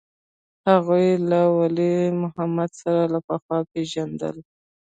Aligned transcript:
هغوى 0.67 1.09
له 1.29 1.41
ولي 1.57 1.93
محمد 2.21 2.71
سره 2.81 3.01
له 3.13 3.19
پخوا 3.27 3.59
پېژندل. 3.71 4.35